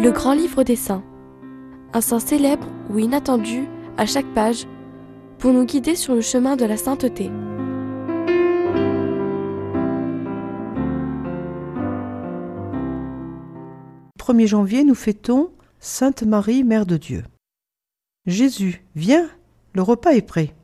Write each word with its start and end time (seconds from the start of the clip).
Le 0.00 0.12
grand 0.12 0.32
livre 0.32 0.62
des 0.62 0.76
saints. 0.76 1.02
Un 1.92 2.00
saint 2.00 2.20
célèbre 2.20 2.68
ou 2.88 3.00
inattendu 3.00 3.66
à 3.96 4.06
chaque 4.06 4.32
page 4.32 4.64
pour 5.40 5.52
nous 5.52 5.64
guider 5.64 5.96
sur 5.96 6.14
le 6.14 6.20
chemin 6.20 6.54
de 6.54 6.64
la 6.64 6.76
sainteté. 6.76 7.32
Le 14.14 14.22
1er 14.22 14.46
janvier, 14.46 14.84
nous 14.84 14.94
fêtons 14.94 15.50
Sainte 15.80 16.22
Marie, 16.22 16.62
Mère 16.62 16.86
de 16.86 16.96
Dieu. 16.96 17.24
Jésus, 18.24 18.84
viens, 18.94 19.28
le 19.72 19.82
repas 19.82 20.12
est 20.12 20.22
prêt. 20.22 20.54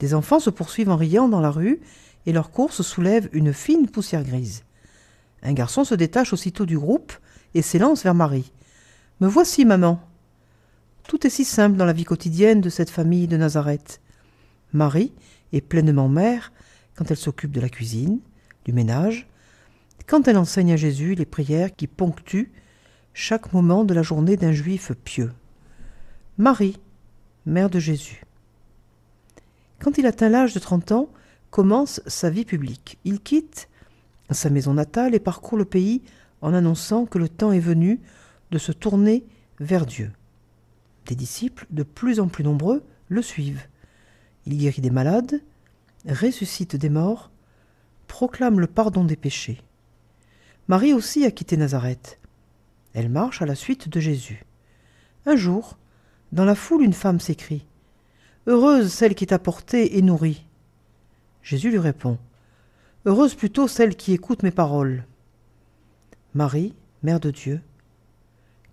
Des 0.00 0.14
enfants 0.14 0.40
se 0.40 0.48
poursuivent 0.48 0.88
en 0.88 0.96
riant 0.96 1.28
dans 1.28 1.42
la 1.42 1.50
rue 1.50 1.80
et 2.24 2.32
leur 2.32 2.50
course 2.50 2.80
soulève 2.80 3.28
une 3.34 3.52
fine 3.52 3.86
poussière 3.86 4.24
grise. 4.24 4.64
Un 5.42 5.52
garçon 5.52 5.84
se 5.84 5.94
détache 5.94 6.32
aussitôt 6.32 6.64
du 6.64 6.78
groupe 6.78 7.12
et 7.54 7.62
s'élance 7.62 8.02
vers 8.02 8.14
Marie. 8.14 8.52
Me 9.20 9.28
voici, 9.28 9.64
maman. 9.64 10.00
Tout 11.08 11.26
est 11.26 11.30
si 11.30 11.44
simple 11.44 11.76
dans 11.76 11.84
la 11.84 11.92
vie 11.92 12.04
quotidienne 12.04 12.60
de 12.60 12.68
cette 12.68 12.90
famille 12.90 13.28
de 13.28 13.36
Nazareth. 13.36 14.00
Marie 14.72 15.12
est 15.52 15.60
pleinement 15.60 16.08
mère 16.08 16.52
quand 16.96 17.10
elle 17.10 17.16
s'occupe 17.16 17.52
de 17.52 17.60
la 17.60 17.68
cuisine, 17.68 18.20
du 18.64 18.72
ménage, 18.72 19.28
quand 20.06 20.28
elle 20.28 20.38
enseigne 20.38 20.72
à 20.72 20.76
Jésus 20.76 21.14
les 21.14 21.26
prières 21.26 21.74
qui 21.74 21.86
ponctuent 21.86 22.52
chaque 23.14 23.52
moment 23.52 23.84
de 23.84 23.94
la 23.94 24.02
journée 24.02 24.36
d'un 24.36 24.52
juif 24.52 24.92
pieux. 25.04 25.32
Marie, 26.38 26.78
mère 27.46 27.70
de 27.70 27.78
Jésus. 27.78 28.22
Quand 29.78 29.98
il 29.98 30.06
atteint 30.06 30.28
l'âge 30.28 30.54
de 30.54 30.58
30 30.58 30.92
ans, 30.92 31.08
commence 31.50 32.00
sa 32.06 32.28
vie 32.28 32.44
publique. 32.44 32.98
Il 33.04 33.20
quitte 33.20 33.68
sa 34.30 34.50
maison 34.50 34.74
natale 34.74 35.14
et 35.14 35.20
parcourt 35.20 35.56
le 35.56 35.64
pays 35.64 36.02
en 36.42 36.54
annonçant 36.54 37.06
que 37.06 37.18
le 37.18 37.28
temps 37.28 37.52
est 37.52 37.60
venu 37.60 38.00
de 38.50 38.58
se 38.58 38.72
tourner 38.72 39.24
vers 39.60 39.86
Dieu. 39.86 40.12
Des 41.06 41.14
disciples, 41.14 41.66
de 41.70 41.82
plus 41.82 42.20
en 42.20 42.28
plus 42.28 42.44
nombreux, 42.44 42.82
le 43.08 43.22
suivent. 43.22 43.66
Il 44.46 44.56
guérit 44.56 44.82
des 44.82 44.90
malades, 44.90 45.40
ressuscite 46.08 46.76
des 46.76 46.90
morts, 46.90 47.30
proclame 48.06 48.60
le 48.60 48.66
pardon 48.66 49.04
des 49.04 49.16
péchés. 49.16 49.60
Marie 50.68 50.92
aussi 50.92 51.24
a 51.24 51.30
quitté 51.30 51.56
Nazareth. 51.56 52.18
Elle 52.92 53.08
marche 53.08 53.42
à 53.42 53.46
la 53.46 53.54
suite 53.54 53.88
de 53.88 54.00
Jésus. 54.00 54.44
Un 55.26 55.36
jour, 55.36 55.76
dans 56.32 56.44
la 56.44 56.54
foule, 56.54 56.82
une 56.82 56.92
femme 56.92 57.20
s'écrie 57.20 57.66
Heureuse 58.48 58.92
celle 58.92 59.14
qui 59.14 59.26
t'a 59.26 59.38
portée 59.38 59.98
et 59.98 60.02
nourrie. 60.02 60.44
Jésus 61.42 61.70
lui 61.70 61.78
répond 61.78 62.18
Heureuse 63.04 63.34
plutôt 63.34 63.68
celle 63.68 63.96
qui 63.96 64.12
écoute 64.12 64.42
mes 64.42 64.50
paroles. 64.50 65.04
Marie, 66.36 66.74
Mère 67.02 67.18
de 67.18 67.30
Dieu, 67.30 67.62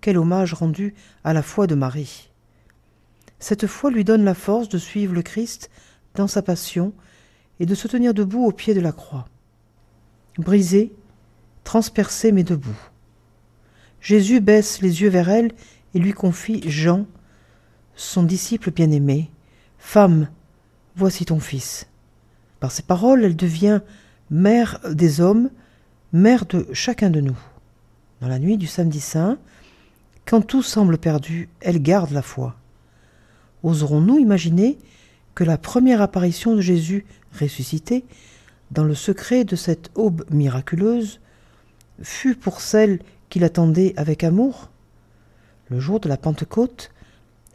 quel 0.02 0.18
hommage 0.18 0.54
rendu 0.54 0.94
à 1.24 1.32
la 1.32 1.42
foi 1.42 1.66
de 1.66 1.76
Marie. 1.76 2.30
Cette 3.40 3.68
foi 3.68 3.90
lui 3.90 4.04
donne 4.04 4.26
la 4.26 4.34
force 4.34 4.68
de 4.68 4.78
suivre 4.78 5.14
le 5.14 5.22
Christ 5.22 5.72
dans 6.16 6.28
sa 6.28 6.42
passion 6.42 6.92
et 7.62 7.66
de 7.66 7.74
se 7.74 7.88
tenir 7.88 8.14
debout 8.14 8.44
au 8.44 8.52
pied 8.52 8.74
de 8.74 8.82
la 8.82 8.92
croix. 8.92 9.30
Brisé, 10.38 10.92
transpercé 11.64 12.34
mais 12.34 12.44
debout. 12.44 12.78
Jésus 14.02 14.42
baisse 14.42 14.82
les 14.82 15.02
yeux 15.02 15.10
vers 15.10 15.30
elle 15.30 15.54
et 15.94 16.00
lui 16.00 16.12
confie 16.12 16.70
Jean, 16.70 17.06
son 17.96 18.24
disciple 18.24 18.72
bien-aimé. 18.72 19.32
Femme, 19.78 20.28
voici 20.98 21.24
ton 21.24 21.40
fils. 21.40 21.88
Par 22.60 22.74
ces 22.74 22.84
paroles, 22.84 23.24
elle 23.24 23.38
devient 23.38 23.80
mère 24.30 24.82
des 24.92 25.22
hommes, 25.22 25.50
mère 26.12 26.46
de 26.46 26.68
chacun 26.74 27.10
de 27.10 27.22
nous. 27.22 27.38
Dans 28.24 28.30
la 28.30 28.40
nuit 28.40 28.58
du 28.58 28.68
samedi 28.68 29.02
saint, 29.02 29.38
quand 30.26 30.40
tout 30.40 30.64
semble 30.64 30.98
perdu, 30.98 31.50
elle 31.60 31.82
garde 31.82 32.12
la 32.12 32.22
foi. 32.22 32.56
Oserons-nous 33.64 34.18
imaginer 34.18 34.78
que 35.36 35.44
la 35.44 35.58
première 35.58 36.02
apparition 36.02 36.56
de 36.56 36.62
Jésus 36.62 37.06
ressuscité, 37.38 38.06
dans 38.72 38.86
le 38.86 38.96
secret 38.96 39.44
de 39.44 39.58
cette 39.58 39.92
aube 39.96 40.24
miraculeuse, 40.32 41.20
fut 42.02 42.36
pour 42.36 42.62
celle 42.62 43.02
qui 43.28 43.40
l'attendait 43.40 43.94
avec 43.98 44.24
amour? 44.24 44.70
Le 45.68 45.82
jour 45.82 46.00
de 46.00 46.08
la 46.08 46.16
Pentecôte, 46.16 46.92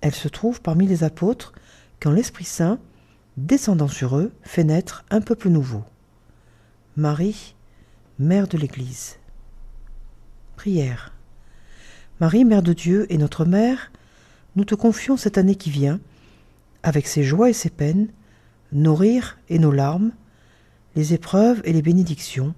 elle 0.02 0.14
se 0.14 0.28
trouve 0.28 0.60
parmi 0.60 0.86
les 0.86 1.02
apôtres 1.02 1.54
quand 1.98 2.10
l'Esprit 2.10 2.44
Saint, 2.44 2.78
descendant 3.38 3.88
sur 3.88 4.18
eux, 4.18 4.32
fait 4.42 4.64
naître 4.64 5.06
un 5.08 5.22
peuple 5.22 5.48
nouveau. 5.48 5.82
Marie, 6.98 7.54
Mère 8.18 8.48
de 8.48 8.58
l'Église. 8.58 9.16
Prière. 10.58 11.12
Marie, 12.20 12.44
Mère 12.44 12.64
de 12.64 12.72
Dieu 12.72 13.06
et 13.10 13.16
notre 13.16 13.44
Mère, 13.44 13.92
nous 14.56 14.64
te 14.64 14.74
confions 14.74 15.16
cette 15.16 15.38
année 15.38 15.54
qui 15.54 15.70
vient, 15.70 16.00
avec 16.82 17.06
ses 17.06 17.22
joies 17.22 17.50
et 17.50 17.52
ses 17.52 17.70
peines, 17.70 18.08
nos 18.72 18.96
rires 18.96 19.38
et 19.48 19.60
nos 19.60 19.70
larmes, 19.70 20.10
les 20.96 21.14
épreuves 21.14 21.62
et 21.62 21.72
les 21.72 21.80
bénédictions, 21.80 22.54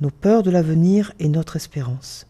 nos 0.00 0.08
peurs 0.08 0.42
de 0.42 0.50
l'avenir 0.50 1.12
et 1.18 1.28
notre 1.28 1.56
espérance. 1.56 2.26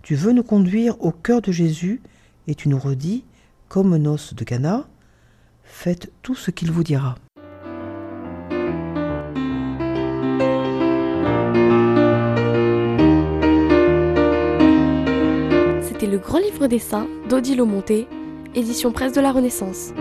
Tu 0.00 0.14
veux 0.14 0.32
nous 0.32 0.42
conduire 0.42 0.98
au 1.04 1.12
cœur 1.12 1.42
de 1.42 1.52
Jésus 1.52 2.00
et 2.46 2.54
tu 2.54 2.70
nous 2.70 2.78
redis, 2.78 3.24
comme 3.68 3.94
noces 3.98 4.32
de 4.32 4.44
Cana, 4.44 4.88
faites 5.64 6.10
tout 6.22 6.34
ce 6.34 6.50
qu'il 6.50 6.72
vous 6.72 6.82
dira. 6.82 7.16
Grand 16.34 16.42
livre 16.42 16.66
des 16.66 16.80
saints 16.80 17.06
d'Odile 17.28 17.62
Monté, 17.62 18.08
édition 18.56 18.90
presse 18.90 19.12
de 19.12 19.20
la 19.20 19.30
Renaissance. 19.30 19.92